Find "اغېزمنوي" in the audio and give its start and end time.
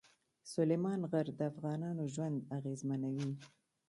2.57-3.31